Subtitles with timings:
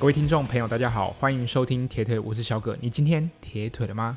[0.00, 2.74] 各位听众朋友，大家好，欢迎收听铁腿，我是小葛。
[2.80, 4.16] 你今天铁腿了吗？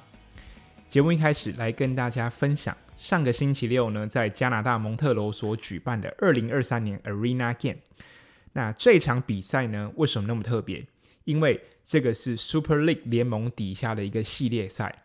[0.88, 7.80] 节目一开始来跟大家分享，上个星期六呢，在加拿大蒙特娄所举办的二零二三年 Arena Game。
[8.54, 10.88] 那这场比赛呢，为什么那么特别？
[11.26, 15.04] 因为这个是 Super League 联盟底下的一个系列赛，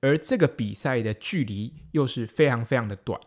[0.00, 3.18] 而这个比赛的距离又是非常非常的短。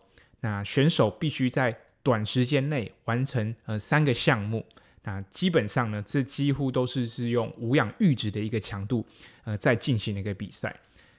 [0.41, 4.63] 那选手必须在短时间内完成呃三个项目。
[5.03, 9.05] 那基本上呢，这几乎都是是用无氧阈值的一个强度，
[9.43, 10.73] 呃，在进行的一个比赛。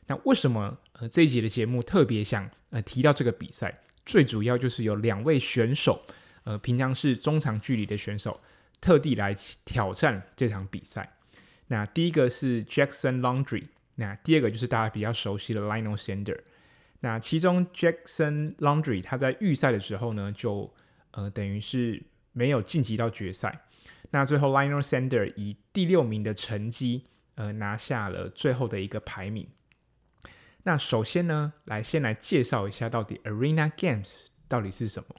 [0.07, 3.75] 那为什么呃这一集的节目特别想呃提到这个比赛？
[4.07, 6.01] 最主要就是有两位选手，
[6.45, 8.39] 呃，平常是中长距离的选手，
[8.81, 9.35] 特地来
[9.65, 11.17] 挑战这场比赛。
[11.69, 16.39] 那第一个是 Jackson Laundry，那第二个就是大家比较熟悉的 Lionel Sander。
[17.01, 20.71] 那其中 Jackson Laundry 他在预赛的时候呢，就
[21.13, 23.64] 呃等于是没有晋级到决赛。
[24.15, 27.03] 那最后，Lionel Sander 以第六名的成绩，
[27.35, 29.49] 呃，拿下了最后的一个排名。
[30.63, 34.15] 那首先呢，来先来介绍一下到底 Arena Games
[34.47, 35.17] 到底是什么？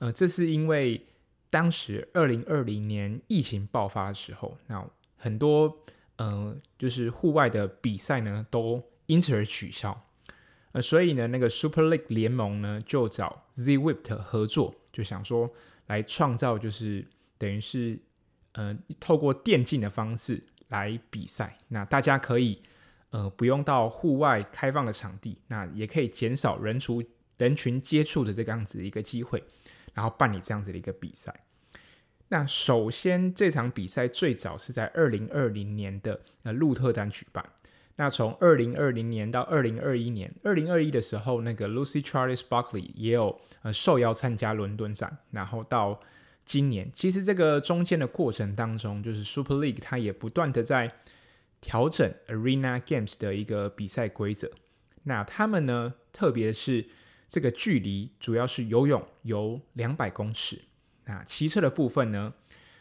[0.00, 1.06] 呃，这是因为
[1.48, 5.74] 当时二零二零年疫情爆发的时候，那很多
[6.16, 9.98] 呃，就是户外的比赛呢，都因此而取消。
[10.72, 15.50] 呃，所以呢，那个 Super League 联盟呢，就找 Zwift 合作，就想说
[15.86, 17.06] 来创造，就是
[17.38, 17.98] 等于是。
[18.58, 22.60] 呃，透过电竞的方式来比赛，那大家可以
[23.10, 27.00] 呃不用到户外开放的场地，那也可以减少人出
[27.36, 29.40] 人群接触的这个样子一个机会，
[29.94, 31.32] 然后办理这样子的一个比赛。
[32.30, 37.48] 那首先这场比赛最早是在二零二零年的呃鹿特丹举办，
[37.94, 46.00] 那从二零二零年到二零二一年，二零二一的时候，那个 Lucy Charles Buckley 也有呃受邀参加伦敦站，然后到。
[46.48, 50.90] 今年其实这个中间的过程当中，就是 Super League 它也不断的在
[51.60, 54.50] 调整 Arena Games 的一个比赛规则。
[55.02, 56.86] 那他们呢，特别是
[57.28, 60.62] 这个距离主要是游泳游两百公尺，
[61.04, 62.32] 那骑车的部分呢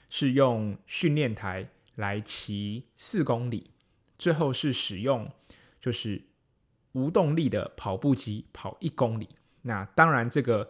[0.10, 3.72] 是用训练台来骑四公里，
[4.18, 5.30] 最后是使用
[5.82, 6.22] 就是
[6.94, 9.28] 无动力的跑步机跑一公里。
[9.64, 10.70] 那当然这个。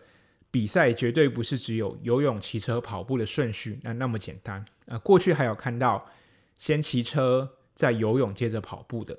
[0.58, 4.66] 比赛绝对不是只有游泳、骑车、跑步的顺序，那那么简单。
[4.88, 6.10] 呃，过去还有看到
[6.58, 9.16] 先骑车再游泳接着跑步的。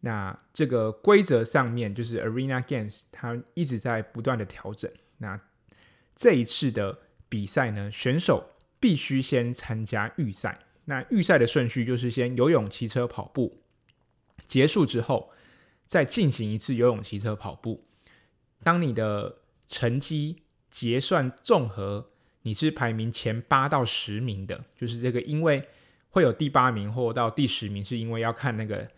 [0.00, 4.90] 那这个规则上面就是 Arena Games，它一直在不断的调整。
[5.18, 5.40] 那
[6.16, 6.98] 这一次的
[7.28, 8.44] 比赛呢，选手
[8.80, 10.58] 必须先参加预赛。
[10.86, 13.62] 那预赛的顺序就是先游泳、骑车、跑步，
[14.48, 15.30] 结束之后
[15.86, 17.86] 再进行一次游泳、骑车、跑步。
[18.64, 19.36] 当你的
[19.68, 20.42] 成绩
[20.74, 22.10] 结算综合，
[22.42, 25.68] 你是排名前八到十名的，就是这个，因为
[26.10, 28.90] 会有第八名或到第十名，是因为要看那个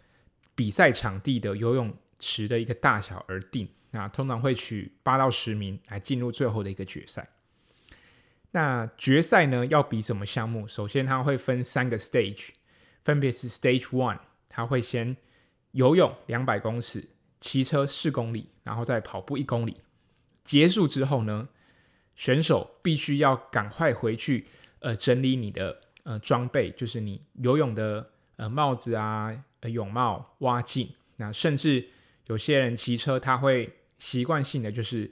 [0.54, 3.68] 比赛场地的游泳池的一个大小而定。
[3.90, 7.28] 那通常会取八到十名来进入最后的一个决赛。
[8.52, 10.66] 那决赛呢，要比什么项目？
[10.66, 12.48] 首先，它会分三个 stage，
[13.04, 15.14] 分别是 Stage One，它会先
[15.72, 19.82] 游泳两百公尺，骑车四公里，然后再跑步一公里。
[20.42, 21.48] 结束之后呢，
[22.16, 24.44] 选手必须要赶快回去，
[24.80, 29.32] 呃，整理你的呃装备，就是你游泳的呃帽子啊、
[29.62, 30.90] 泳帽、蛙镜。
[31.18, 31.88] 那甚至
[32.26, 35.10] 有些人骑车，他会习惯性的就是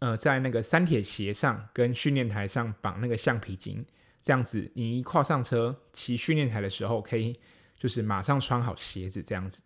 [0.00, 3.84] 呃在那个三铁鞋上跟训练台上绑那个橡皮筋，
[4.22, 7.38] 这样子你一跨上车骑训练台的时候，可以
[7.78, 9.62] 就是马上穿好鞋子这样子。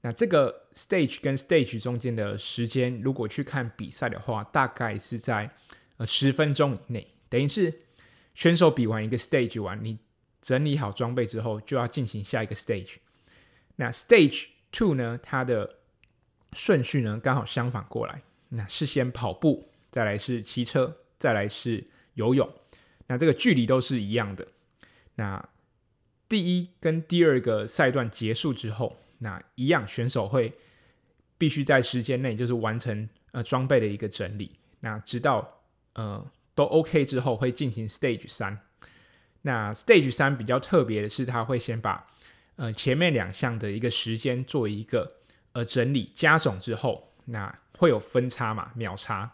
[0.00, 5.48] 那这个 stage 跟 stage 中间的时间，如果去看比赛的话，大概是在
[6.06, 7.06] 十分钟以内。
[7.28, 7.72] 等于是
[8.34, 9.98] 选手比完一个 stage 完，你
[10.40, 12.96] 整理好装备之后，就要进行下一个 stage。
[13.76, 15.76] 那 stage two 呢，它的
[16.52, 18.22] 顺序呢刚好相反过来。
[18.50, 21.84] 那是先跑步，再来是骑车，再来是
[22.14, 22.52] 游泳。
[23.06, 24.46] 那这个距离都是一样的。
[25.14, 25.48] 那
[26.28, 28.98] 第一跟第二个赛段结束之后。
[29.24, 30.52] 那一样，选手会
[31.38, 34.50] 必须在时间内就是完成呃装备的一个整理。
[34.80, 35.61] 那直到
[35.94, 36.24] 呃
[36.54, 38.58] 都 OK 之后，会进行 Stage 三。
[39.42, 42.06] 那 Stage 三比较特别的是，他会先把
[42.56, 45.16] 呃前面两项的一个时间做一个
[45.52, 49.32] 呃整理加总之后，那会有分差嘛，秒差。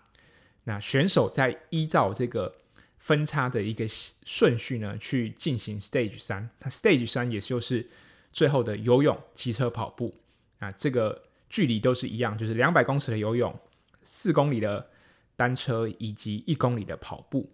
[0.65, 2.55] 那选手再依照这个
[2.99, 3.87] 分差的一个
[4.25, 6.51] 顺序呢，去进行 Stage 三。
[6.59, 7.89] 它 Stage 三也就是。
[8.31, 10.15] 最后的游泳、骑车、跑步
[10.59, 13.59] 啊，这个距离都是一样，就是两百公尺的游泳、
[14.05, 14.91] 四公里的
[15.39, 17.49] 单车以及一公里的跑步。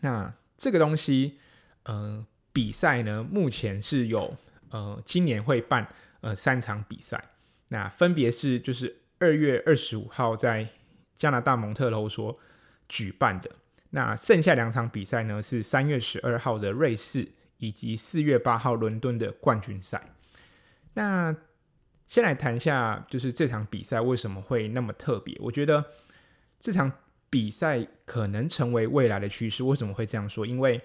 [0.00, 1.38] 那这个东西，
[1.84, 4.36] 嗯、呃，比赛呢，目前是有
[4.70, 5.88] 呃，今年会办
[6.22, 7.22] 呃三场比赛，
[7.68, 10.68] 那分别是就是二月二十五号在
[11.14, 12.36] 加拿大蒙特娄所
[12.88, 13.48] 举办的，
[13.90, 17.28] 那剩下两场比赛呢是三月十二号的瑞士
[17.58, 20.02] 以及四月八号伦敦的冠军赛。
[20.94, 21.32] 那
[22.08, 25.36] 先来谈一下，就是这场比赛为什么会那么特别？
[25.40, 25.84] 我觉得
[26.58, 26.90] 这场
[27.30, 29.62] 比赛可能成为未来的趋势。
[29.62, 30.46] 为什么会这样说？
[30.46, 30.80] 因为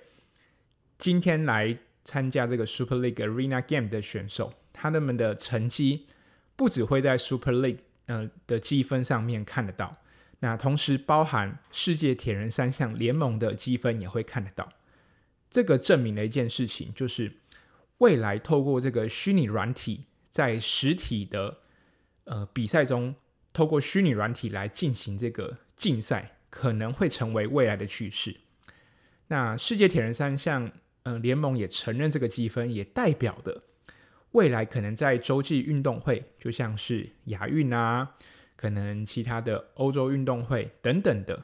[0.98, 6.08] 今天来参加这个 Super League Arena Game 的选手，他们的成绩
[6.56, 9.98] 不只会在 Super League 呃的积分上面看得到，
[10.40, 14.72] 那同时包含世界铁人三项联盟的积分也会看得到。
[15.50, 17.32] 这个证明了一件事情，就是
[18.00, 20.06] 未来透过这个虚拟软体。
[20.30, 21.60] 在实体的
[22.24, 23.14] 呃比赛中，
[23.54, 28.34] 透过虚拟软体来进行这个竞赛，可能会成为未来的趋势。
[29.28, 30.72] 那世界铁人三项
[31.04, 33.64] 呃联盟也承认这个积分，也代表的
[34.32, 38.16] 未来可能在洲际运动会，就像是亚运啊，
[38.56, 41.44] 可能其他的欧洲运动会等等的，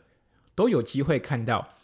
[0.55, 1.75] 都有机会看到，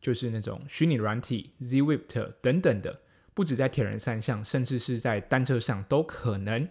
[0.00, 2.98] 就是那种虚拟软体，Z-WIP 等等的。
[3.34, 6.68] 不止在铁人三项，甚至是在单车上，都可能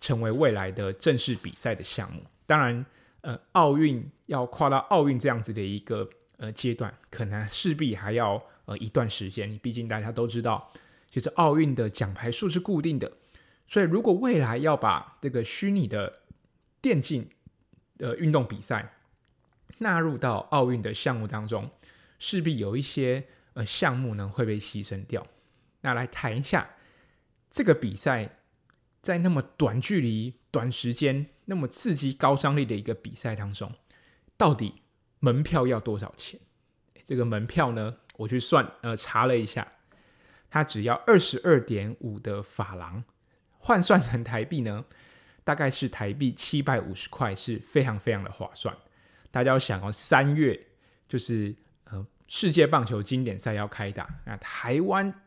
[0.00, 2.24] 成为未来的正式比赛的项目。
[2.44, 2.84] 当然，
[3.22, 6.08] 呃，奥运要跨到奥运这样子的一个
[6.38, 9.58] 呃阶段，可能势必还要呃一段时间。
[9.62, 10.72] 毕竟大家都知道，
[11.10, 13.12] 其实奥运的奖牌数是固定的，
[13.68, 16.22] 所以如果未来要把这个虚拟的
[16.80, 17.28] 电竞
[17.98, 18.94] 的运动比赛
[19.78, 21.70] 纳入到奥运的项目当中，
[22.18, 25.26] 势必有一些呃项目呢会被牺牲掉。
[25.82, 26.70] 那来谈一下
[27.50, 28.38] 这个比赛，
[29.02, 33.72] 在那么短距离、短时间、那么刺激、高张力的一个比赛当中，
[34.36, 34.82] 到底
[35.18, 36.40] 门票要多少钱？
[37.04, 39.66] 这个门票呢，我去算，呃，查了一下，
[40.50, 43.02] 它只要二十二点五的法郎，
[43.58, 44.84] 换算成台币呢，
[45.44, 48.76] 大概是台币七百五十块，是非常非常的划算。
[49.30, 50.66] 大家要想哦，三月
[51.08, 51.54] 就是
[51.84, 55.22] 呃世界棒球经典赛要开打，那台湾。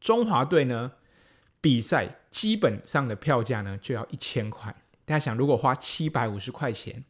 [0.00, 0.92] 中华队呢，
[1.60, 4.74] 比赛基本上的票价呢就要一千块。
[5.04, 7.02] 大家想，如果花七百五十块钱，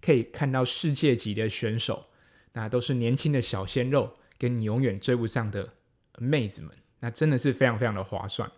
[0.00, 2.06] 可以看到世界级的选手，
[2.52, 5.72] 那都是年轻的小鲜肉，跟你永远追不上的
[6.18, 6.70] 妹子们，
[7.00, 8.50] 那真的是非常非常的划算。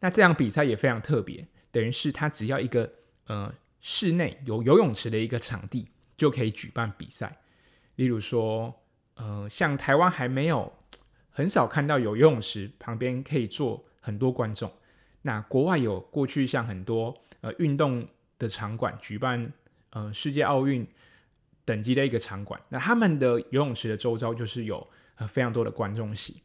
[0.00, 2.92] 那这场比赛也非常特别，等于是它只要一个
[3.26, 7.38] 呃室内有游泳池的一个场地就可以举办比赛。
[7.96, 8.82] 例如说，
[9.14, 10.72] 呃，像台湾还没有。
[11.34, 14.70] 很少看到有游泳池旁边可以做很多观众。
[15.22, 18.06] 那国外有过去像很多呃运动
[18.38, 19.50] 的场馆举办
[19.88, 20.86] 呃世界奥运
[21.64, 26.42] 等级的一个场馆，那他们的游泳池的周遭就是有呃非常多的观众席。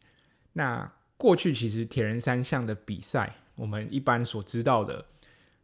[0.53, 5.05] 那过去其实铁人三项的比赛，我们一般所知道的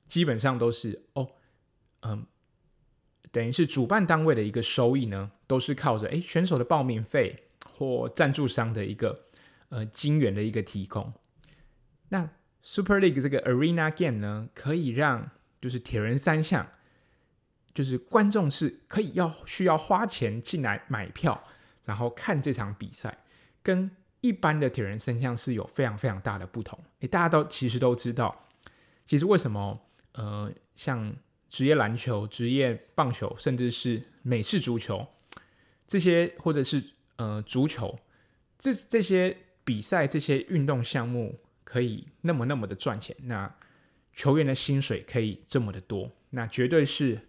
[0.09, 1.29] 基本上都是哦，
[2.01, 2.25] 嗯、
[3.31, 7.39] 等于是主办单位的一个收益呢，都是靠着诶选手的报名费。
[7.75, 9.25] 或赞助商的一个
[9.69, 11.11] 呃金元的一个提供，
[12.13, 12.29] 那
[12.61, 16.67] Super League 这个 Arena Game 呢，可以让就是铁人三项，
[17.73, 21.43] 就是观众是可以要需要花钱进来买票，
[21.85, 23.17] 然后看这场比赛，
[23.63, 23.89] 跟
[24.21, 26.77] 一般的铁人三项是有非常非常大的不同。
[26.99, 28.47] 诶，大家都其实都知道，
[29.07, 31.15] 其实为什么呃像
[31.49, 35.07] 职业篮球、职业棒球，甚至是美式足球
[35.87, 36.83] 这些，或者是
[37.15, 37.97] 呃，足球
[38.59, 43.53] 这这些比赛、这些运动项目可以那么那么的赚钱，那
[44.13, 47.19] 球员的薪水可以这么的多，那绝对是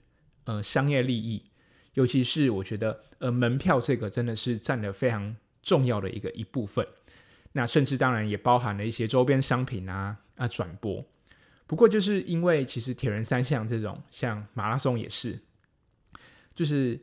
[0.44, 1.50] 呃商业利益。
[1.94, 6.84] 尤其是我觉得，呃，门票这个真的是占了非常重要的一个一部分。
[7.52, 11.06] 那甚至当然也包含了一些周边商品啊啊转播。
[11.68, 15.38] 不过就是因为其实铁人三项这种像马拉松也是，
[16.52, 17.00] 就是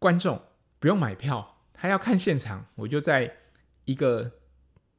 [0.00, 0.42] 观众
[0.80, 1.60] 不用买票。
[1.72, 3.38] 他要看现场，我就在
[3.84, 4.30] 一个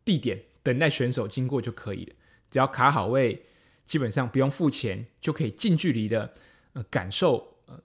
[0.05, 2.15] 地点等待选手经过就可以了。
[2.49, 3.45] 只要卡好位，
[3.85, 6.33] 基本上不用付钱，就可以近距离的
[6.73, 7.79] 呃感受呃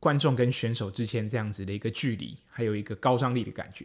[0.00, 3.84] 观众跟选手之间这样子的一个距离，还有一个高张力的感觉。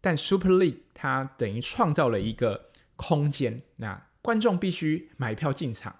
[0.00, 5.94] 但 Super League 它等于创造了一个空间，那观众必须买票进场。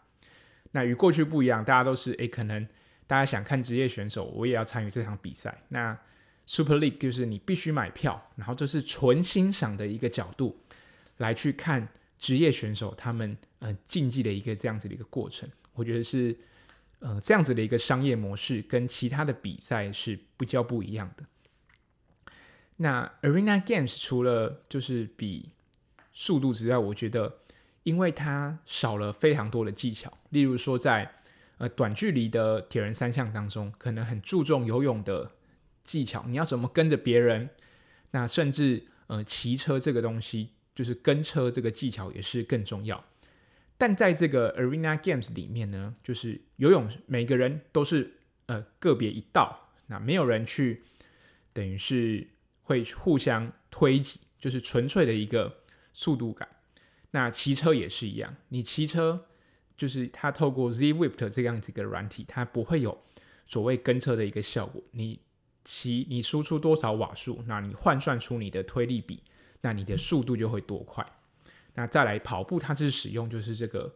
[0.71, 2.67] 那与过去不一样，大家都是诶，可能
[3.07, 5.63] 大家想看职业选手，我也要参与这场比赛。
[5.69, 5.99] 那
[6.47, 10.61] Super League 就是你必须买票，然后这是纯欣赏的一个角度
[11.19, 11.87] 来去看
[12.19, 16.37] 职业选手他们呃竞技的一个这样子的一个过程，我觉得是
[16.99, 21.25] 呃这样子的一个商业模式跟其他的比赛是比较不一样的。
[22.77, 25.51] 那 Arena Games 除了就是比
[26.13, 27.39] 速度之外，我觉得
[27.83, 31.11] 因为它少了非常多的技巧，例如说在
[31.59, 35.33] 呃短距离的铁人三项当中，可能很注重游泳的
[35.85, 37.51] 技巧，你要怎么跟着别人，
[38.13, 43.05] 那甚至呃骑车这个东西，就是跟车这个技巧也是更重要。
[43.77, 48.13] 但在这个 Arena Games 里面呢，就是游泳每个人都是
[48.47, 50.85] 呃个别一道，那没有人去
[51.53, 52.29] 等于是
[52.63, 55.53] 会互相推挤，就是纯粹的一个
[55.93, 56.49] 速度感。
[57.11, 59.27] 那骑车也是一样，你骑车
[59.77, 63.03] 就是它透过 Zwift 这样子一个软体，它不会有
[63.49, 64.81] 所谓跟车的一个效果。
[64.93, 65.19] 你
[65.65, 69.25] 骑你输出多少瓦数，那你换算出你的推力比，
[69.61, 71.07] 那你的速度就会多快。
[71.75, 73.95] 那再来跑步，它是使用就是这个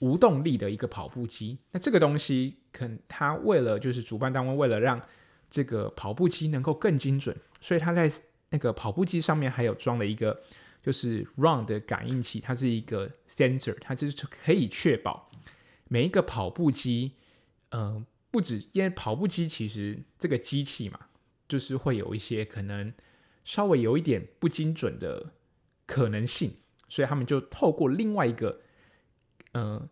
[0.00, 1.58] 无动力的一个跑步机。
[1.70, 5.00] 那这个东西，可能它为了就是主办单位为了让
[5.48, 8.10] 这个跑步机能够更精准，所以它在
[8.50, 10.42] 那个跑步机上面还有装了一个
[10.82, 15.30] 就是 Run 的感应器，它是一个 sensor，它就是可以确保
[15.88, 17.12] 每一个跑步机，
[17.70, 20.98] 嗯、呃，不止因为跑步机其实这个机器嘛，
[21.48, 22.92] 就是会有一些可能
[23.44, 25.32] 稍微有一点不精准的
[25.86, 26.56] 可能性。
[26.88, 28.60] 所以他们就透过另外一个，
[29.52, 29.88] 呃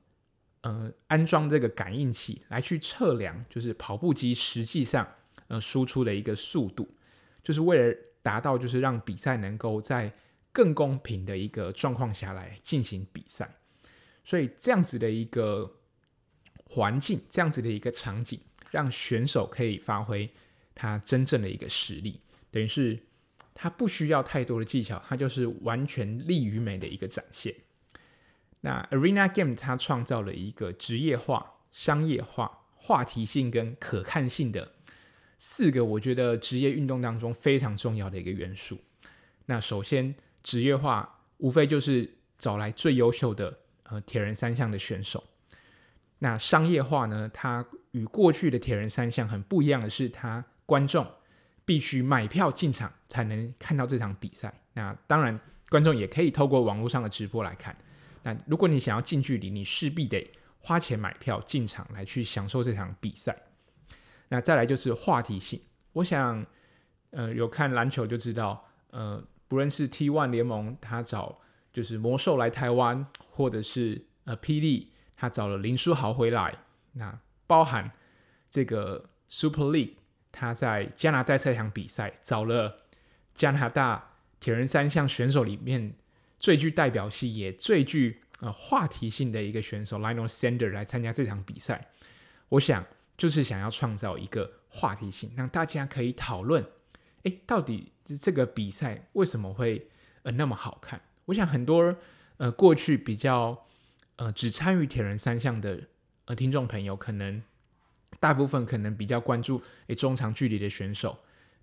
[0.60, 5.10] 呃，安装这个感应器来去测量，就是跑步机实际上
[5.48, 6.86] 呃输出的一个速度，
[7.42, 10.12] 就是为了达到就是让比赛能够在
[10.52, 13.56] 更公平的一个状况下来进行比赛。
[14.22, 15.78] 所以这样子的一个
[16.66, 18.38] 环境，这样子的一个场景，
[18.70, 20.30] 让选手可以发挥
[20.74, 22.98] 他真正的一个实力，等于是。
[23.54, 27.54] 它不需要太多的技巧，它就是完全力与美的一个展现。
[28.60, 34.72] 那 Arena Game 它创造了一个职业化、商业化、话题性跟可看性的
[35.38, 38.78] 四个，我觉得职业运动当中非常重要的一个元素。
[39.46, 45.24] 那首先，职业化无非就是找来最优秀的呃铁人三项的选手。
[46.18, 51.06] 那商业化呢，它与过去的铁人三项很不一样的是，它观众。
[51.64, 54.52] 必须买票进场才能看到这场比赛。
[54.72, 55.38] 那当然，
[55.68, 57.76] 观众也可以透过网络上的直播来看。
[58.22, 63.36] 那如果你想要近距离，你势必得花钱买票进场来去享受这场比赛。
[64.28, 65.60] 那再来就是话题性。
[65.92, 66.44] 我想，
[67.10, 71.40] 呃，有看篮球就知道，呃，不论是 T1 联盟，他找
[71.72, 76.54] 就是魔兽来台湾，或者是呃霹雳，他找了林书豪回来。
[76.92, 77.90] 那包含
[78.50, 79.94] 这个 Super League。
[80.32, 82.82] 他在加拿大这场比赛找了
[83.34, 85.94] 加拿大铁人三项选手里面
[86.38, 91.88] 最具代表性也最具呃话题性的一个选手 Lionel Sander 来参加这场比赛。
[92.48, 92.84] 我想
[93.16, 96.64] 就是想要创造一个话题性，让大家可以讨论，
[97.24, 99.88] 诶，到底这个比赛为什么会
[100.22, 101.00] 呃那么好看？
[101.26, 101.96] 我想很多
[102.38, 103.66] 呃过去比较
[104.16, 105.82] 呃只参与铁人三项的
[106.24, 107.42] 呃听众朋友可能。
[108.20, 111.18] 大部分可能比较关注诶中长距离的选手，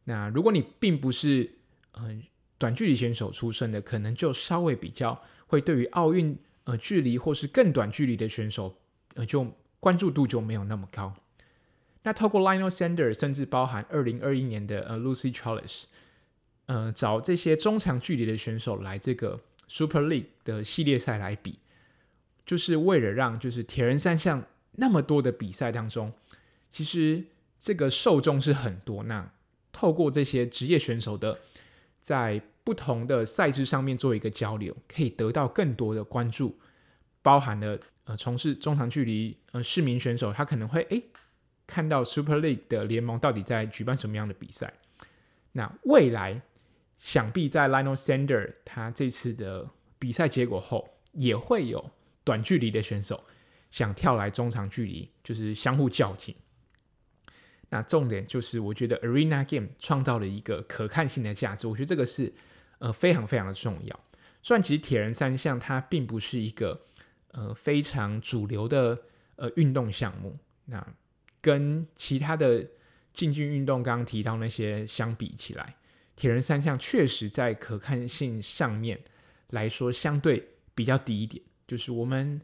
[0.05, 1.47] 那如果你并不是
[1.91, 2.19] 呃
[2.57, 8.75] 短距离选手出身的，可能就稍微比较会对于奥运呃距离或是更短距离的选手
[9.13, 11.13] 呃就关注度就没有那么高。
[12.01, 15.83] 那透过 Lionel Sanders，甚至包含二零二一年的呃 Lucy Charles，
[16.65, 21.59] 呃找这些中长距离的选手来这个 Super League 的系列赛来比，
[22.45, 26.11] 就是为了让就是铁人三项那么多的比赛当中。
[26.71, 27.23] 其实
[27.57, 29.31] 这个受众是很多，那
[29.71, 31.39] 透过这些职业选手的
[32.01, 36.57] 在不同的赛制上面做一个交流，可以得到更多的关注，
[37.21, 41.03] 包含了呃从事中长距离呃市民选手，他可能会诶
[41.65, 44.73] 看到 Super League 的联盟到底在举办什么样的比赛。
[45.53, 46.41] 那未来
[46.99, 51.91] 想必在 Lionel Sander 他这次的比赛结果后，也会有
[52.23, 53.23] 短距离的选手
[53.71, 56.35] 想跳来中长距离，就是相互较劲。
[57.69, 62.31] 那重点就是，我觉得 Arena Game 创造了一个可看性的价值，我觉得这个是
[62.79, 63.99] 呃非常非常的重要。
[64.41, 66.85] 虽然其实铁人三项它并不是一个
[67.31, 68.97] 呃非常主流的
[69.35, 70.87] 呃运动项目，那
[71.41, 72.65] 跟其他的
[73.11, 75.75] 竞技运动刚刚提到那些相比起来，
[76.15, 78.97] 铁人三项确实在可看性上面
[79.49, 81.43] 来说相对比较低一点。
[81.67, 82.39] 就是我们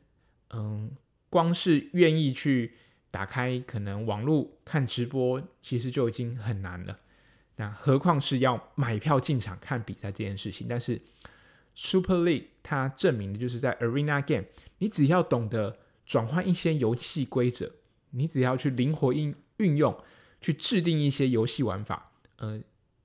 [0.49, 0.91] 嗯、
[1.29, 2.73] 光是愿意去。
[3.13, 6.97] 打开可能网络看直播，其实就已经很难了。
[7.57, 10.65] 那何况是要买票进场看比赛这件事情？
[10.67, 10.99] 但是
[11.75, 14.45] Super League 它证明的就是在 Arena Game，
[14.79, 15.77] 你只要懂得
[16.07, 17.71] 转换一些游戏规则，
[18.09, 19.95] 你只要去灵活运运用，
[20.41, 22.59] 去制定一些游戏玩法，呃，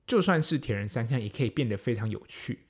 [0.07, 2.61] 就算是铁人三项也可以变得非常有趣。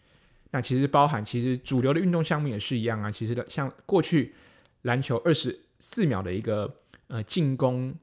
[0.50, 3.08] 那其实包含其实主流的运动项目也是一样啊。
[3.08, 4.34] 其实像过去
[4.82, 6.74] 篮球二十四秒的一个
[7.08, 7.94] 呃进攻，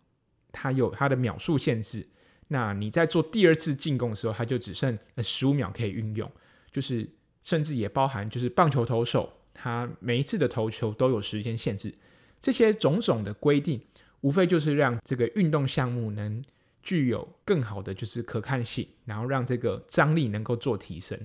[0.52, 2.08] 它有它的秒数限制。
[2.50, 6.30] 那你在做第二次进攻的时候，它就只剩十五秒可以运用。
[6.72, 7.10] 就是
[7.42, 11.96] 甚至也包含就是棒球投手，他每一次的投球都有时间限制。
[12.38, 13.82] 这些种种的规定，
[14.20, 16.44] 无非就是让这个运动项目能
[16.84, 21.18] 具有更好的就是可看性，然后让这个张力能够做提升。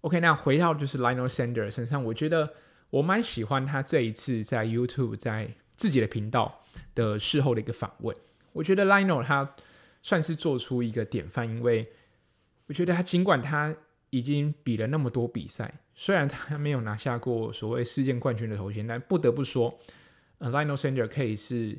[0.00, 2.54] OK，那回到就是 Lionel Sanders 身上，我觉得
[2.88, 6.64] 我蛮喜欢他这一次在 YouTube 在自己的频道
[6.94, 8.16] 的事后的一个访问。
[8.52, 9.54] 我觉得 Lino 他
[10.02, 11.86] 算是做出一个典范，因为
[12.66, 13.74] 我觉得他尽管他
[14.10, 15.80] 已经比了那么多比赛。
[15.94, 19.78] 虽然他没有拿下过所谓世界冠军的头衔，但不得不说，
[20.38, 21.78] 呃，Lionel Sanders 可以是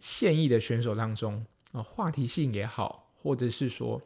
[0.00, 4.00] 现役的选手当中，呃，话题性也好，或者是说，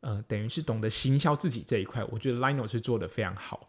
[0.00, 3.68] 呃，等于是懂得行销自己这一块，我觉得 Lino 是做的非常好。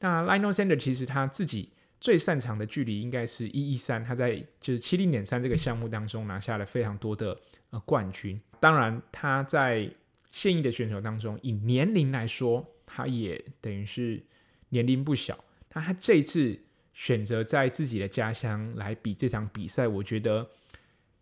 [0.00, 7.38] 那 Lionel Sanders 其实他自己最擅长的距离应该是一一三，他在就是七零点三这个项目当中拿下了非常多的
[7.70, 8.40] 呃冠军。
[8.58, 9.90] 当然，他在
[10.30, 14.22] 现役的选手当中，以年龄来说，他也等于是
[14.70, 16.58] 年龄不小，那他这一次
[16.94, 20.48] 选择在自己的家乡来比这场比赛，我觉得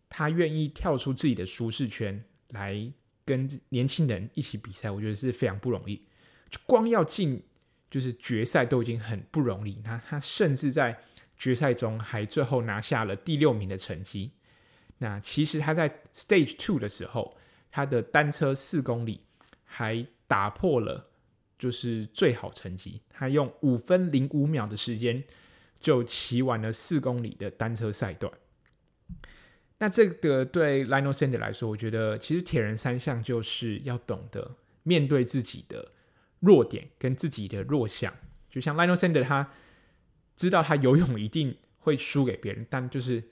[0.09, 2.93] 他愿意跳出自己的舒适圈来
[3.25, 5.97] 跟年轻人一起比赛，我觉得是非常不容易。
[6.51, 7.43] 就光要进
[7.91, 10.99] 就是决赛都已经很不容易，那他甚至在
[11.37, 14.33] 决赛中还最后拿下了第六名的成绩。
[14.99, 17.37] 那其实他在 Stage Two 的时候，
[17.71, 19.21] 他的单车四公里
[19.65, 21.07] 还打破了。
[21.59, 25.21] 就是最好成绩，他用五分零五秒的时间
[25.81, 28.33] 就骑完了四公里的单车赛段。
[29.79, 35.91] 那这个对 Lionel Sanders 来说，我觉得其实铁人三项就是要懂得面对自己的
[36.41, 38.13] 弱点跟自己的弱项。
[38.51, 39.51] 就像 Lionel Sander，他
[40.37, 43.23] 知道他游泳一定会输给别人，但就是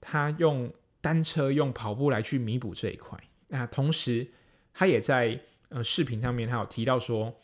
[0.00, 3.18] 他用单车、用跑步来去弥补这一块。
[3.48, 4.26] 那同时，
[4.72, 7.34] 他也在呃视频上面，他有提到说。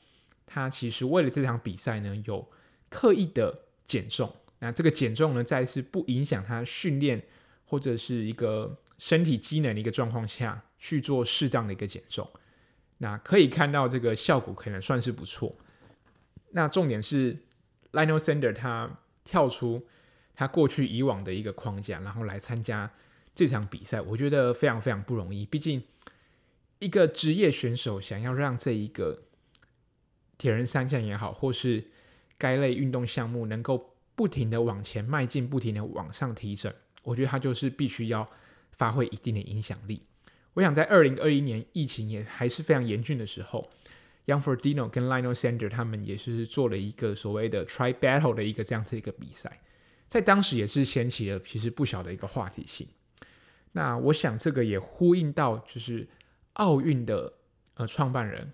[0.45, 2.47] 他其实为了这场比赛呢，有
[2.91, 4.31] 刻意的减重。
[4.59, 7.23] 那这个减重呢，在是不影响他训练
[7.65, 12.29] 或者是一个身体机能的一个状况下去做适当的一个减重。
[13.03, 15.53] 那可以看到这个效果可能算是不错。
[16.53, 17.37] 那重点是
[17.91, 18.89] Lionel Sander 他
[19.25, 19.85] 跳出
[20.37, 22.89] 他过去以往的一个框架，然后来参加
[23.35, 25.45] 这场比赛，我觉得非常非常不容易。
[25.45, 25.83] 毕竟
[26.79, 29.25] 一个职业选手想要让这一个
[30.39, 31.91] 铁人三项也好，或是
[32.39, 38.25] 该类运动项目能够不停的往前迈进，不停的往上提升，我觉得他就是必须要
[38.71, 40.07] 发挥一定的影响力。
[40.55, 43.71] 我想在二零二一年疫情也还是非常严峻的时候
[44.27, 49.61] ，Young Ferdino 跟 Lionel Sander 他们也是做了一个所谓的 Tri Battle 的一个这样子一个比赛，
[50.09, 52.87] 在当时也是掀起了其实不小的一个话题性。
[53.73, 56.07] 那我想这个也呼应到就是
[56.55, 57.33] 奥运的
[57.75, 58.53] 呃创办人。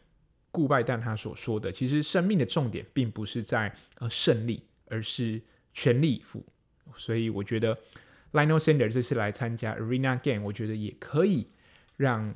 [0.51, 5.41] 顾拜旦他所说的，其实生命的重点并不是在呃胜利，而是
[5.75, 6.45] 全力以赴。
[6.97, 7.79] 所以我觉得
[8.33, 11.47] Lionel Sander 这次来参加 Arena Game，我觉得也可以
[11.99, 12.35] 让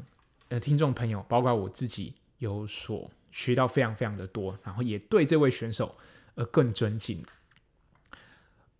[0.51, 5.97] 呃听众朋友，包括我自己，有所学到非常非常的多，然后也对这位选手
[6.35, 7.25] 呃更尊敬。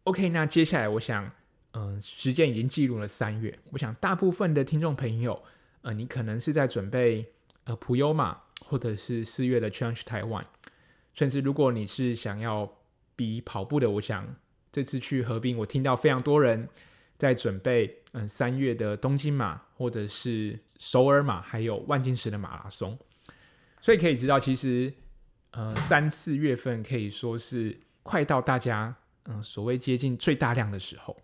[0.05, 1.25] OK，那接下来我想，
[1.71, 5.43] 嗯、呃，时间已经进入了三月，我想大部分的听众朋友，
[5.81, 7.33] 呃，你可能是在准备
[7.65, 8.43] 呃普悠玛。
[8.65, 10.45] 或者是四月的 Change Taiwan，
[11.15, 12.73] 甚至如果你是想要
[13.17, 14.37] 比跑步的，我想
[14.71, 16.69] 这次去河滨，我听到非常多人
[17.23, 22.99] 在准备，嗯，三月的东京马，或者是首尔马，还有万金石的马拉松。
[23.81, 24.93] 所以可以知道，其实，
[25.53, 28.93] 呃，三四月份可以说是快到大家，
[29.27, 31.17] 嗯，所谓接近最大量的时候。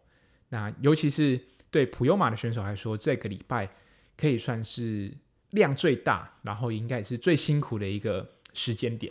[0.50, 3.68] 那尤其是对普悠马的选手来说，这个礼拜
[4.16, 5.12] 可以算是。
[5.52, 9.10] 量最大，然后应该也是最辛苦的一个时间点。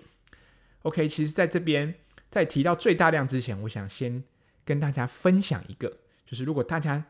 [0.84, 1.92] OK，其实在这边
[2.30, 4.24] 在提到最大量之前，我想先
[4.64, 7.04] 跟大家分享一个，就是如果大家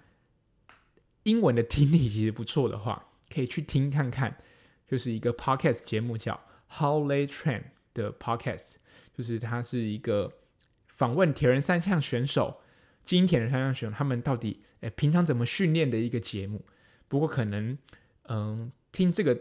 [1.23, 4.37] 英文的听力其实不错的话，可以去听看看，
[4.87, 8.75] 就是一个 podcast 节目叫 How They Train 的 podcast，
[9.13, 10.31] 就是它是一个
[10.87, 12.61] 访问铁人三项选手、
[13.03, 16.63] 精英铁人三项选手他们到底诶平常怎么训练的一个节目。
[17.07, 17.77] 不过可能
[18.29, 18.71] 嗯。
[18.89, 19.39] 听这个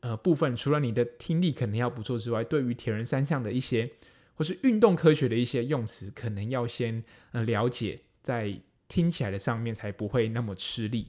[0.00, 3.90] 呃部分，除了你的听力可能要不错之外，对于铁人三项的一些
[4.34, 8.60] 或是运动科学的一些用词，可能要先呃了解，在
[8.92, 11.08] 听起来的上面才不会那么吃力。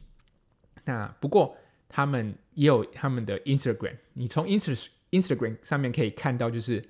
[0.86, 1.58] 那不过
[1.90, 6.82] 他们也有他们的 Instagram，你从 Inst Instagram 上面可以看到，就是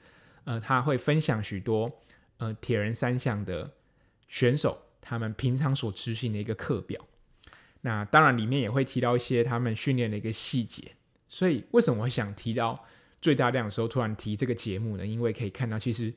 [0.43, 1.91] 呃，他会分享许多
[2.37, 3.73] 呃铁人三项的
[4.27, 7.03] 选手他们平常所执行的一个课表。
[7.81, 10.91] 那当然里面也会提到一些他们训练的一个细节。
[11.27, 12.85] 所以为什么我想提到
[13.19, 15.03] 最大量的时候突然提这个节目呢？
[15.03, 16.13] 因为可以看到其实。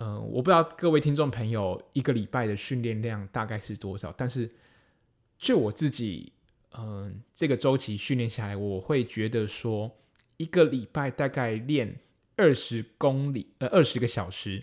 [0.00, 4.50] 呃，我不知道各位听众朋友一个礼拜的训练量大概是多少，但是
[5.36, 6.32] 就我自己，
[6.72, 9.94] 嗯、这个周期训练下来，我会觉得说，
[10.38, 12.00] 一个礼拜大概练
[12.36, 14.62] 二十公里，呃，二十个小时，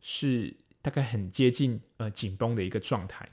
[0.00, 3.28] 是大概很接近呃紧绷的一个状态。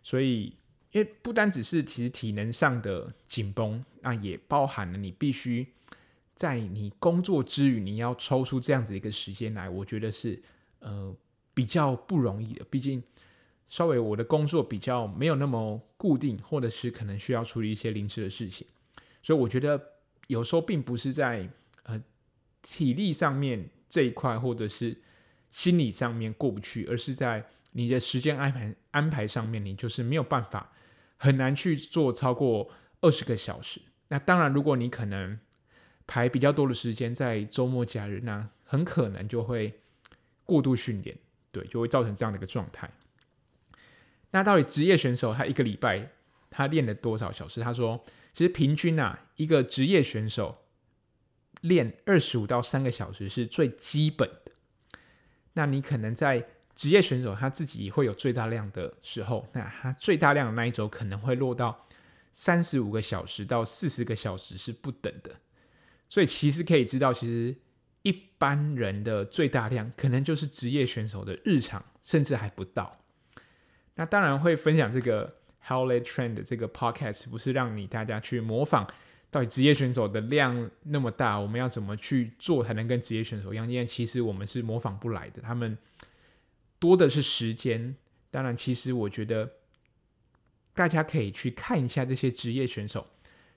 [0.00, 0.54] 所以，
[0.92, 5.66] 因为不单只是其实体能上的紧绷，那也包含了你必须
[6.36, 10.40] 在你工作之余，你要抽出这样子一个时间来，我觉得是。
[10.80, 11.14] 呃，
[11.54, 13.02] 比较不容易的，毕竟
[13.66, 18.66] 稍微我的工作比较没有那么固定，或者是可能需要处理一些临时的事情，
[19.22, 19.78] 所以我觉得
[20.28, 21.48] 有时候并不是在
[21.82, 22.00] 呃
[22.62, 24.96] 体力上面这一块，或者是
[25.50, 30.72] 心理上面过不去，而是在你的时间安排安排上面，你就是没有办法
[31.16, 33.80] 很难去做超过二十个小时。
[34.08, 35.38] 那当然，如果你可能
[36.06, 39.80] 排比较多的时间在周末假日，那很可能就会。
[40.48, 41.14] 过度训练，
[41.52, 42.90] 对，就会造成这样的一个状态。
[44.30, 46.10] 那到底职业选手他一个礼拜
[46.48, 47.60] 他练了多少小时？
[47.60, 50.64] 他说，其实平均啊，一个职业选手
[51.60, 54.52] 练二十五到三个小时是最基本的。
[55.52, 61.86] 那你可能在职业选手他自己会有最大量的时候，那他最大量的那一周可能会落到
[62.32, 65.34] 三十五个小时到四十个小时是不等的。
[66.08, 67.54] 所以其实可以知道，其实。
[68.02, 73.00] 一般人的最大量可能就是职业选手的日常，甚至还不到。
[73.96, 78.86] 那当然会分享这个 How They Train 的这个 podcast，不是让你大家去模仿
[79.30, 83.68] 到底职业选手的量那么大，我们要怎么去做才能跟职业选手一样？
[83.68, 85.76] 因为其实我们是模仿不来的，他们
[86.78, 87.96] 多的是时间。
[88.30, 89.50] 当然，其实我觉得
[90.74, 93.08] 大家可以去看一下这些职业选手，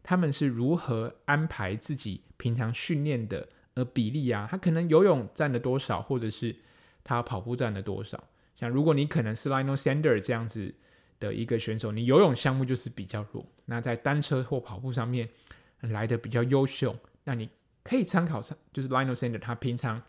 [0.01, 3.47] 他们是如何安排自己平常训练的。
[3.81, 6.55] 呃，比例啊，他可能游泳占了多少，或者是
[7.03, 8.23] 他跑步占了多少？
[8.55, 10.71] 像如果你可能是 Lionel s a n d e r 这样子
[11.19, 15.27] 的一个选手，你游泳项目就是比较弱，那在单车或跑步上面
[15.79, 17.49] 来的比较优秀，那你
[17.83, 19.99] 可以参考上，就是 Lionel s a n d e r 他平常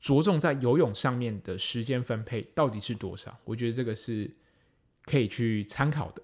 [0.00, 3.38] 着重在游泳上面的时间分配到底是多少？
[3.44, 4.28] 我觉得这个是
[5.04, 6.22] 可以去参考的。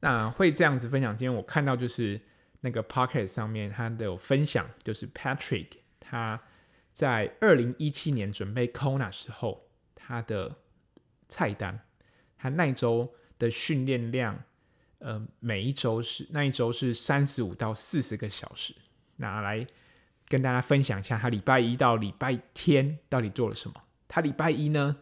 [0.00, 2.20] 那会这样子分享，今天我看到就是。
[2.60, 5.68] 那个 Pocket 上面，他都有分享，就是 Patrick
[6.00, 6.40] 他
[6.92, 10.56] 在二零一七年准备 Kona 时候，他的
[11.28, 11.80] 菜单，
[12.36, 14.42] 他那一周的训练量，
[14.98, 18.74] 呃，每一周是那一周是三十五到四十个小时。
[19.16, 19.66] 那来
[20.26, 23.82] 跟大家分享一下，他礼拜一到礼拜天到底做了什么？
[24.08, 24.96] 他礼拜一呢，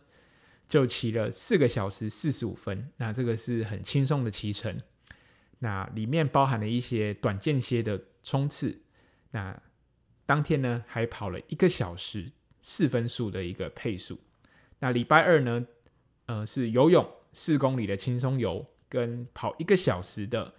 [0.69, 4.79] 就骑了四个小时四十五分，那这个是很轻松的骑程。
[5.59, 8.83] 那里面包含了一些短间歇的冲刺。
[9.31, 9.59] 那
[10.25, 14.19] 当天呢，还跑了一个小时四分速的一个配速。
[14.79, 15.67] 那礼拜二呢，
[16.27, 20.55] 呃，是游泳四公里的轻松游，跟跑一个小时的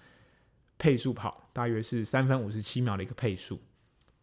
[0.78, 3.60] 配速跑，大约是三分五十七秒的一个配速。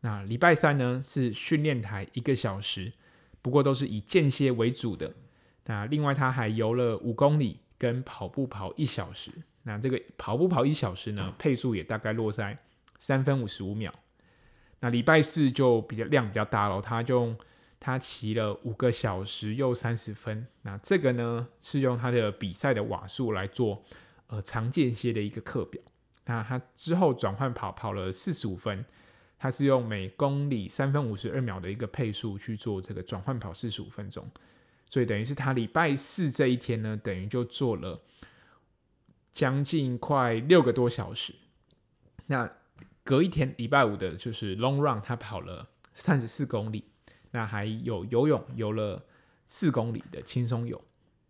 [0.01, 2.93] 那礼拜三呢，是训练台一个小时，
[3.41, 5.15] 不过都是以间歇为主的。
[5.67, 9.31] 那另外他还游了五公里，跟跑步跑一小时。
[9.67, 12.57] 那这个跑步跑一小时呢，配速也大概落在
[12.99, 13.93] 三分五十五秒。
[14.81, 17.35] 那礼拜四就比较量比较大了，他就
[17.81, 20.47] 他骑了五个小时又三十分。
[20.63, 23.83] 那这个呢是用他的比赛的瓦数来做
[24.27, 25.81] 呃常见些的一个课表。
[26.27, 28.85] 那他之后转换跑跑了四十五分，
[29.39, 34.31] 他是用每公里三分五十二秒的一个配速去做这个转换跑四十五分钟。
[34.91, 38.03] 所以等于是他礼拜四这一天呢，等于就做了。
[39.35, 41.35] 将近快六个多小时，
[42.27, 42.49] 那
[43.03, 46.85] 隔一天礼拜五的就是 long run，他跑了三十四公里，
[47.33, 49.05] 那还有游泳游了
[49.45, 50.81] 四公里的轻松游。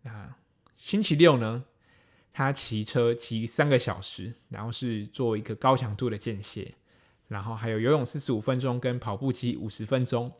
[0.03, 0.35] 那
[0.77, 1.65] 星期六呢，
[2.31, 6.75] 他骑车骑三个小时，然后是做一个高强度的间歇，
[7.27, 10.31] 然后还有游泳四十五分钟跟跑步机五十分钟。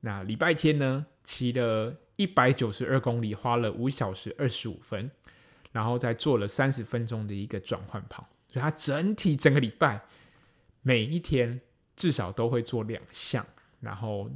[0.00, 5.10] 那礼拜天呢，骑了一百九十二公里，花了五小时二十五分。
[5.74, 10.00] 然后再做了三十分钟的一个转换跑，所以他整体整个礼拜
[10.82, 11.60] 每一天
[11.96, 13.44] 至少都会做两项，
[13.80, 14.30] 然后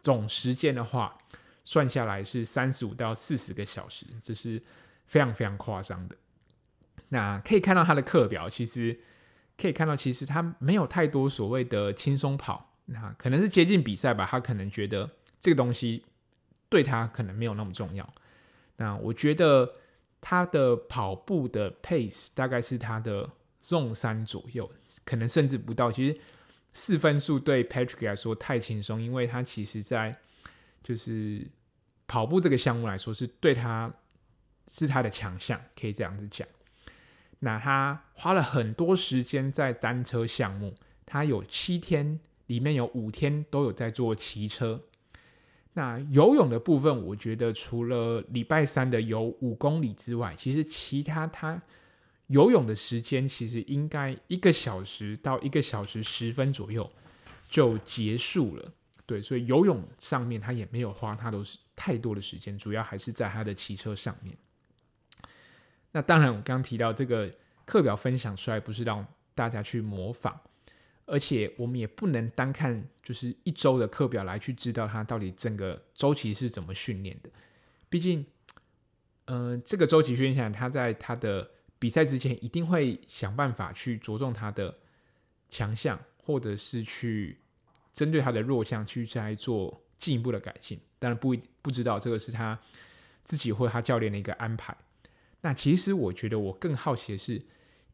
[0.00, 1.16] 总时间的话
[1.64, 4.62] 算下来是三十五到四十个小时，这是
[5.06, 6.16] 非常非常夸张的。
[7.08, 9.00] 那可以看到他的课表，其实
[9.56, 15.08] 可以看到，其实他没有太多所谓的轻松跑，那可能是接近比赛吧，他可能觉得
[15.40, 16.04] 这个东西
[16.68, 18.14] 对他可能没有那么重要。
[18.76, 19.72] 那我觉得
[20.22, 23.28] 他的跑步的 pace 大概是他的
[23.60, 24.70] 纵三左右，
[25.04, 25.90] 可能甚至不到。
[25.90, 26.18] 其实
[26.72, 30.16] 四分速对 Patrick 来说太轻松，因为他其实在
[30.82, 31.46] 就是
[32.06, 33.92] 跑步这个项目来说是对他
[34.68, 36.46] 是他的强项，可以这样子讲。
[37.40, 44.82] 那他花了很多时间在单车项目，他有七天，里面有五天都有在做骑车。
[45.74, 51.60] 那游泳的部分，我觉得除了礼拜三的游五公里之外，其实其他他
[52.26, 56.90] 游泳的时间其实应该一个小时到一个小时十分左右
[57.48, 58.72] 就结束了。
[59.06, 64.36] 对，所以游泳上面他也没有花他都是太多的时间，主要还是在他的骑车上面。
[65.90, 67.30] 那当然，我刚刚提到这个
[67.64, 70.38] 课表分享出来，不是让大家去模仿，
[71.06, 77.30] 而且我们也不能单看就是一周的课表来去知道他到底整个周期是怎么训练的。
[77.88, 78.24] 毕竟，
[79.26, 84.74] 嗯、呃，这个周期训练，他在他的比赛之前一定会想办法去着重他的
[85.50, 87.38] 强项，或者是去
[87.92, 90.80] 针对他的弱项去再做进一步的改进。
[90.98, 92.58] 当然不不知道这个是他
[93.24, 94.74] 自己或他教练的一个安排。
[95.42, 97.42] 那其实我觉得我更好奇的是，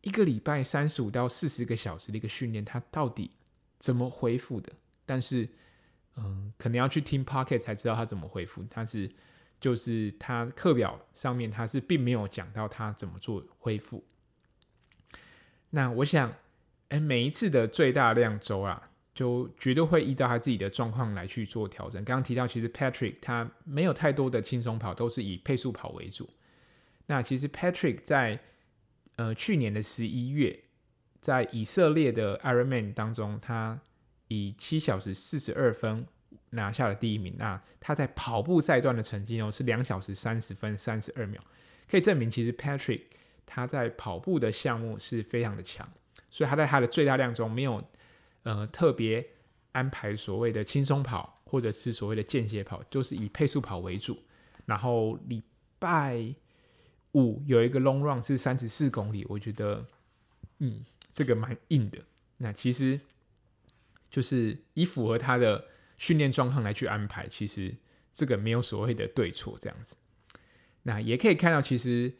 [0.02, 3.30] 一个礼拜三十五到四十个小时的一个训练，他到底
[3.78, 4.72] 怎么恢复的？
[5.04, 5.48] 但是，
[6.16, 8.64] 嗯，可能要去听 Podcast 才知道他怎么恢复。
[8.70, 9.10] 但是，
[9.60, 14.04] 就是他课表上面他是并没有讲到他怎么做恢复。
[15.70, 16.32] 那我想，
[16.88, 22.02] 哎，每一次的最大量周啊，就绝对会依照他自己的状况来去做调整。
[22.04, 26.28] 刚刚提到，其实 Patrick 他没有太多的轻松跑，都是以配速跑为主。
[27.06, 28.40] 那其实 Patrick 在
[29.18, 30.58] 呃去年的十一月，
[31.20, 33.78] 在以色列的 Ironman 当中，他
[34.28, 36.06] 以七小时四十二分
[36.50, 37.34] 拿下了第一名。
[37.36, 41.42] 那他在跑步赛段的成绩呢是两小时三十分三十二秒，
[41.90, 43.02] 可以证明其实 Patrick
[43.44, 45.86] 他在跑步的项目是非常的强。
[46.30, 47.82] 所以他在他的最大量中没有
[48.44, 49.26] 呃特别
[49.72, 54.16] 安排所谓的轻松跑或者是所谓的间歇跑，就是以配速跑为主。
[54.66, 55.42] 然后礼
[55.78, 56.22] 拜
[57.14, 59.86] 五有一个 long run 是三十四公里，我觉得，
[60.58, 61.98] 嗯，这个蛮硬的。
[62.36, 63.00] 那其实
[64.10, 65.64] 就是以符合他的
[65.96, 67.74] 训练状况来去安排，其实
[68.12, 69.96] 这个没有所谓的对错这样子。
[70.82, 72.14] 那也可以看到，其实，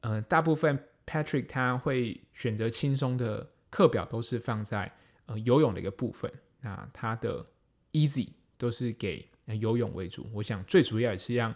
[0.00, 4.90] 呃，大部分 Patrick 他会选择轻松的课表，都是放在
[5.26, 6.30] 呃游泳的一个部分。
[6.60, 7.46] 那他的
[7.92, 9.28] easy 都是给
[9.58, 10.28] 游泳为主。
[10.34, 11.54] 我想最主要也是让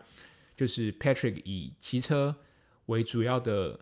[0.57, 2.35] 就是 Patrick 以骑车。
[2.89, 3.79] 为主要的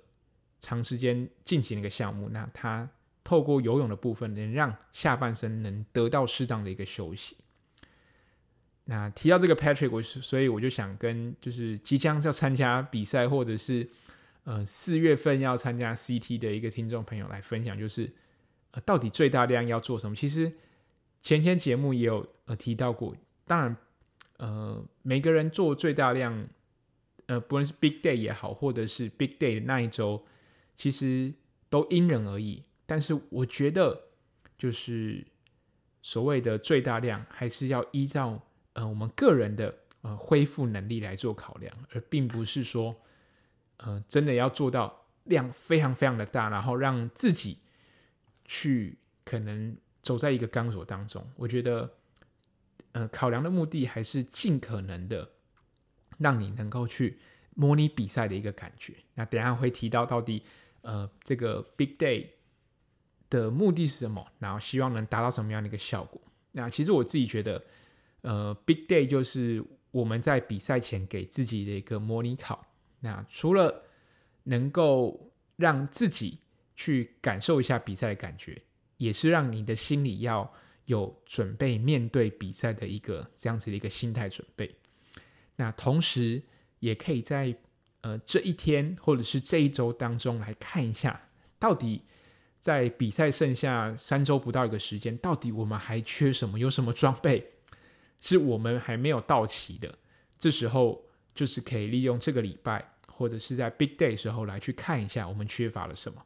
[0.61, 2.89] 长时间进行一个项目，那他
[3.23, 7.37] 透过游泳的部分，能让下半身能得到适当的一个休息。
[8.85, 13.89] 那提到这个 Patrick，我所以我就想跟就是即将要参加比赛，或者是
[14.43, 18.13] 呃四月份要参加 CT 的一个听众朋友来分享，就是
[18.73, 20.17] 呃到底最大量要做什么？
[20.17, 20.53] 其实
[21.23, 23.15] 前些节目也有呃提到过，
[23.45, 23.77] 当然
[24.39, 26.49] 呃每个人做最大量。
[27.27, 30.25] 呃，不论是 Big Day 也好，或者是 Big Day 的那一周，
[30.77, 31.35] 其实
[31.69, 32.63] 都因人而异。
[32.87, 34.01] 但是我觉得，
[34.57, 35.27] 就是
[36.03, 38.41] 所谓的最大量，还是要依照
[38.75, 42.95] 呃我们个人的呃恢复能力来做考量，而并不是说
[43.79, 47.59] 呃真的要做到量非常非常的大，然后让自己
[48.45, 51.29] 去可能走在一个钢索当中。
[51.35, 51.93] 我觉得，
[52.93, 55.29] 呃，考量的目的还是尽可能的。
[56.19, 57.19] 让你能够去
[57.55, 58.95] 模拟比赛的一个感觉。
[59.15, 60.43] 那等下会提到到底，
[60.83, 62.27] 呃，这个 Big Day
[63.29, 64.27] 的目的是什么？
[64.39, 66.21] 然后希望能达到什么样的一个效果？
[66.53, 67.63] 那其实我自己觉得，
[68.23, 72.67] 呃，Big Day 就是我们在比赛前给自己的一个模拟考。
[73.01, 73.85] 那除了
[74.45, 76.39] 能够让自己
[76.75, 78.61] 去感受一下比赛的感觉，
[78.97, 80.51] 也是让你的心里要
[80.87, 84.75] 有准备面对比赛的一个这样子的一个心态准备。
[85.57, 86.43] 那同时
[86.79, 87.57] 也可以在
[88.03, 92.03] 呃这一天或者是这一周当中来看一下，到底
[92.61, 96.59] 在比赛剩下三周不到一个时间，到底我们还缺什么？
[96.59, 97.53] 有什么装备
[98.21, 99.99] 是我们还没有到齐的？
[100.39, 106.23] 这时候就是可以利用这个礼拜或者是在 Big Day 时候来去看一下我们缺乏了什么。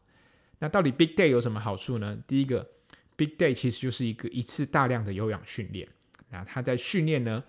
[0.59, 2.19] 那到底 Big Day 有什么好处呢？
[2.27, 2.69] 第一个
[3.17, 5.89] ，Big Day 其实就是一个一次大量的有氧训练。
[6.31, 7.43] 那它在训练呢，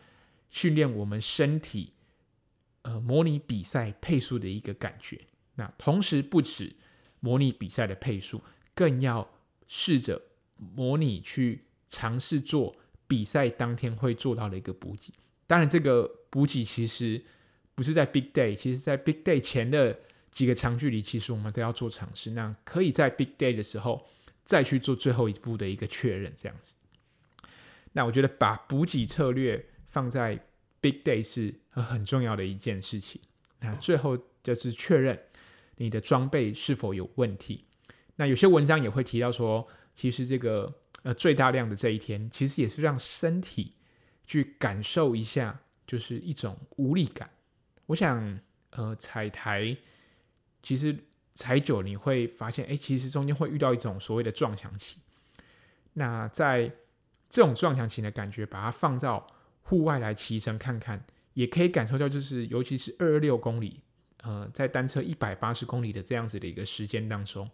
[0.51, 1.93] 训练我们身体，
[2.83, 5.19] 呃，模拟比赛配速的一个感觉。
[5.55, 6.75] 那同时不止
[7.19, 8.41] 模拟比赛的配速，
[8.75, 9.27] 更要
[9.67, 10.21] 试着
[10.55, 12.75] 模拟去尝试做
[13.07, 15.11] 比赛当天会做到的一个补给。
[15.47, 17.23] 当然，这个补给其实
[17.75, 19.99] 不是在 Big Day，其实在 Big Day 前的
[20.31, 22.31] 几个长距离，其实我们都要做尝试。
[22.31, 24.07] 那可以在 Big Day 的时候
[24.45, 26.77] 再去做最后一步的一个确认，这样子。
[27.91, 30.39] 那我觉得把补给策略放在
[30.79, 33.21] Big Day 是很重要的一件事情。
[33.59, 35.19] 那最后就是确认
[35.75, 37.65] 你的装备是否有问题。
[38.15, 40.73] 那有些文章也会提到说，其实这个
[41.03, 43.71] 呃最大量的这一天，其实也是让身体
[44.25, 47.29] 去感受一下，就是一种无力感。
[47.87, 49.75] 我想，呃，踩台
[50.63, 50.97] 其实
[51.33, 54.99] 踩久你会发现，哎，其实中间会遇到一种所谓的撞墙期。
[55.93, 56.71] 那在
[57.29, 59.27] 这种撞墙期的感觉，把它放到
[59.71, 61.01] 户外来骑乘看看，
[61.33, 63.79] 也可以感受到，就是尤其是二二六公里，
[64.17, 67.49] 呃，在单车一百八十公里的这样子的一个时间当中，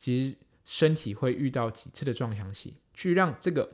[0.00, 3.70] 其实身体会遇到几次的撞墙期，去让这个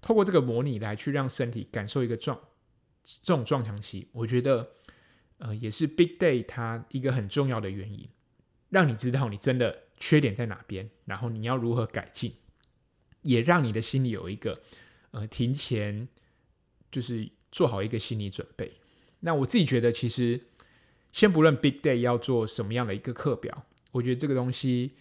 [0.00, 2.38] 透过这个模拟来去让身体感受一个撞
[3.02, 4.70] 这种撞墙期，我觉得
[5.38, 8.08] 呃也是 Big Day 它一个很重要的原因，
[8.68, 12.32] 让你知道你真的缺点在哪边，然后你要如何改进，
[13.22, 14.62] 也让你的心里有一个
[15.10, 16.06] 呃提前
[16.90, 17.28] 就是。
[17.52, 18.74] 做好一个心理准备。
[19.18, 20.40] 那我自己觉得，其实
[21.10, 24.92] 先不论 Big Day 要做什么样的一个课表，我觉得这个东西，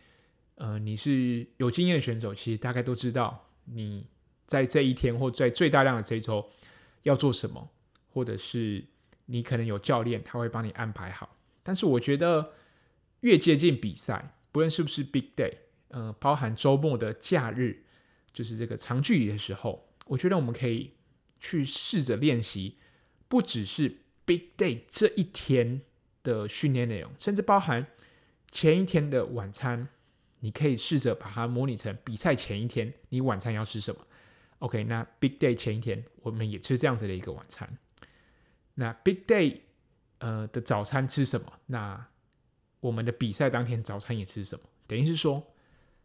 [0.55, 4.07] 呃，你是有经验的选手，其实大概都知道你
[4.47, 6.43] 在这一天或在最大量的这一周
[7.03, 7.69] 要做什么，
[8.11, 8.83] 或者是
[9.27, 11.37] 你可能有教练他会帮你安排好。
[11.61, 12.53] 但是我觉得
[13.19, 15.53] 越接近比赛，不论是不是 Big Day，
[15.89, 17.83] 呃，包含周末的假日，
[18.33, 20.93] 就是这个长距离的时候，我觉得我们可以。
[21.39, 22.77] 去试着练习，
[23.27, 25.81] 不只是 Big Day 这一天
[26.21, 27.87] 的训练内容，甚至包含
[28.51, 29.87] 前一天的晚餐，
[30.39, 34.01] 你可以试着把它模拟成比赛前一天，你晚餐要吃什么
[34.59, 37.77] ？OK，那 Big Day 前一天我们也吃这样子的一个晚餐。
[38.75, 39.61] 那 Big Day
[40.19, 41.53] 呃的早餐吃什么？
[41.67, 42.07] 那
[42.81, 44.65] 我们的比赛当天早餐也吃什么？
[44.85, 45.53] 等于是说，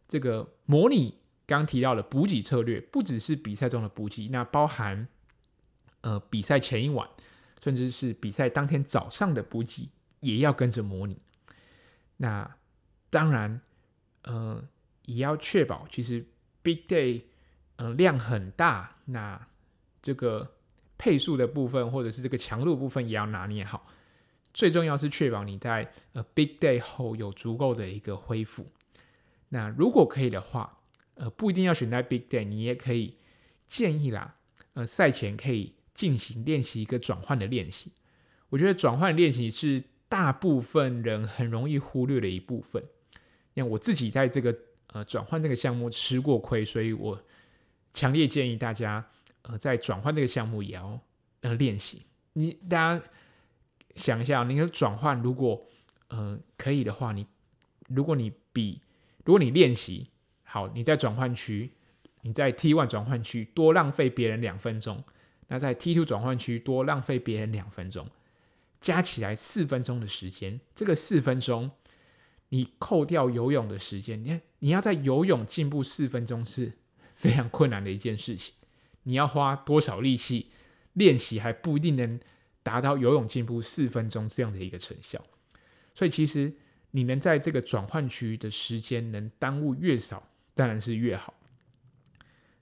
[0.07, 5.07] 这个模拟刚提到的补给策略，不只是比赛中的补给，那包含。
[6.05, 7.09] 呃，比赛前一晚，
[7.63, 9.89] 甚至是比赛当天早上的补给，
[10.19, 11.17] 也要跟着模拟。
[12.17, 12.55] 那
[13.09, 13.59] 当然，
[14.21, 14.63] 呃，
[15.05, 16.23] 也要确保，其实
[16.61, 17.23] Big Day，
[17.77, 19.47] 呃，量很大，那
[19.99, 20.53] 这个
[20.95, 23.83] 配速的部分，或者是这个强度部分，也要拿捏好。
[24.53, 28.67] 最重要是确保你在呃 Big Day 后有足够的一个恢复。
[29.49, 30.77] 那如果可以的话，
[31.15, 33.17] 呃，不一定要选在 Big Day，你也可以
[33.67, 34.35] 建议啦，
[34.75, 35.73] 呃，赛前可以。
[35.95, 37.89] 进行练习一个转换的练习，
[38.49, 42.83] 我觉得转换练习是大部分人很容易忽略的一部分。
[43.55, 44.55] 像我自己在这个
[44.87, 47.19] 呃转换这个项目吃过亏，所以我
[47.93, 49.03] 强烈建议大家
[49.43, 50.99] 呃在转换这个项目也要
[51.39, 52.03] 呃练习。
[52.33, 53.01] 你大家
[53.95, 55.65] 想一下，你的转换如果
[56.09, 57.25] 呃可以的话，你
[57.87, 58.81] 如果你比
[59.23, 60.09] 如果你练习
[60.43, 61.71] 好，你在转换区，
[62.21, 65.01] 你在 T one 转换区多浪费别人两分钟。
[65.47, 68.09] 那在 T two 转换区多浪费别人两分钟，
[68.81, 70.59] 加起来四分钟的时间。
[70.73, 71.69] 这个四分钟，
[72.49, 76.73] 你扣掉游泳的时间，你看你要在游泳进步四分钟是
[77.13, 78.55] 非常困难的一件事情。
[79.03, 80.49] 你要花多少力气
[80.93, 82.19] 练习，还不一定能
[82.63, 85.23] 达到游泳进步四分钟这样的一个成效。
[85.93, 86.51] 所以其实
[86.89, 91.35] 你能在这个转换区的时间能耽误越少，当然是越好。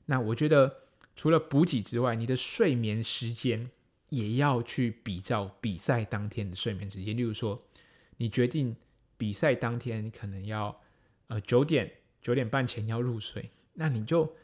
[0.07, 0.82] 那我觉得。
[1.15, 3.69] 除了补给之外，你的睡眠时间
[4.09, 7.15] 也要去比较比赛当天的睡眠时间。
[7.15, 7.63] 例如说，
[8.17, 8.75] 你决定
[9.15, 10.81] 比赛当天可能要
[11.27, 14.35] 呃九点九点半前要入睡，那你就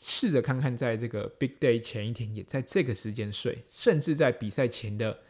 [0.00, 5.22] 试着看看，在这个 Big Day 前一天也在这个时间睡，甚至在比赛前的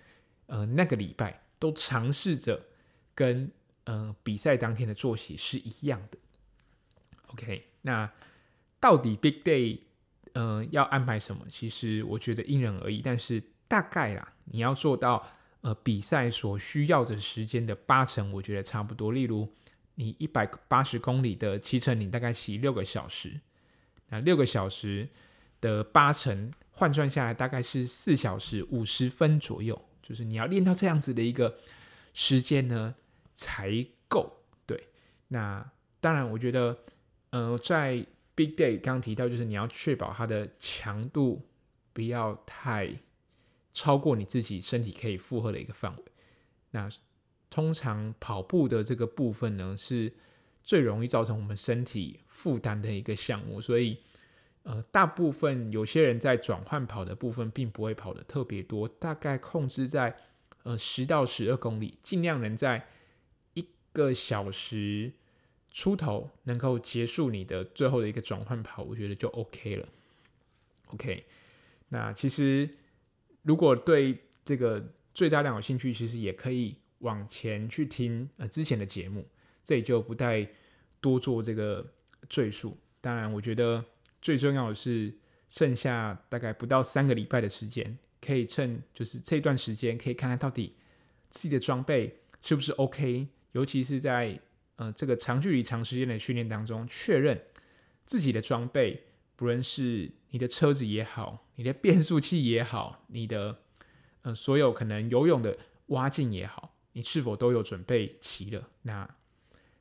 [0.47, 2.69] 呃那个礼拜都尝试着
[3.15, 3.53] 跟
[3.85, 6.19] 呃比赛当天的作息是一样的。
[7.27, 8.11] OK，那
[8.81, 9.81] 到底 Big Day？
[10.35, 11.47] 嗯、要安排什么？
[11.49, 15.25] 其实我觉得因人而异，但是大概啦，你要做到
[15.61, 19.13] 呃比赛所需要的时间的八成，我觉得差不多。
[19.13, 19.49] 例如，
[19.95, 23.41] 你一百八十公里的骑乘，你大概骑六个小时，
[24.09, 25.09] 那六个小时
[25.61, 31.57] 的八成换算下来大概是四小时五十分左右，就是你要练到这样子的一个
[32.13, 32.93] 时间呢
[33.35, 34.33] 才够。
[34.67, 34.89] 对，
[35.29, 35.65] 那
[36.01, 36.77] 当然，我觉得
[37.31, 38.05] 呃在。
[38.35, 41.43] Big Day 刚提到，就是你要确保它的强度
[41.93, 43.01] 不要太
[43.73, 46.03] 超过你自己身体可以负荷的一个范围。
[46.71, 46.89] 那
[47.49, 50.13] 通常跑步的这个部分呢，是
[50.63, 53.99] 最容易造成我们身体负担的一个项目，所以
[54.65, 60.17] 呃，大部分有些人在转换跑的部分并不会跑得特别多，大概控制在
[60.65, 62.89] 呃十到十二公里，尽量能在
[63.53, 65.13] 一个小时
[65.75, 69.89] 出头能够结束你的最后的一个转换跑，我觉得就 OK 了。
[70.87, 71.25] OK，
[71.89, 72.71] 那其实
[73.43, 79.27] 如果对这个最大量有兴趣，其实也可以往前去听呃之前的节目，
[79.65, 80.49] 这里就不太
[81.01, 81.85] 多做这个
[82.29, 82.79] 赘述。
[83.01, 83.85] 当然，我觉得
[84.23, 85.13] 最重要的是
[85.49, 90.77] 剩下大概不到三个礼拜的时间，可以趁就是这段时间，可以看看到底
[91.31, 94.39] 自己的装备是不是 OK，尤其是在
[94.77, 97.41] 呃这个长距离、长时间的训练当中，确认
[98.05, 99.05] 自己的装备。
[99.37, 103.59] 不论是你的车子也好，你的变速器也好，你的
[104.23, 108.69] 呃所有可能游泳的蛙镜也好，你是否都有准备齐了？
[108.83, 109.09] 那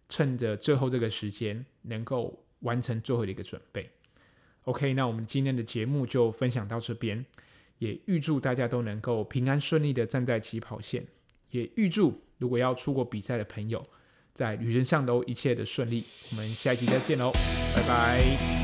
[0.10, 3.90] 趁着最后这个时间，能够完成最后的一个准备。
[4.64, 7.24] OK，那我们今天的节目就分享到这边，
[7.78, 11.06] 也预祝大家都能够平安顺利的站在起跑线，
[11.52, 13.86] 也预祝如果要出国比赛的朋友，
[14.34, 16.04] 在旅程上都一切的顺利。
[16.32, 17.32] 我们下一集再见喽，
[17.76, 18.63] 拜拜。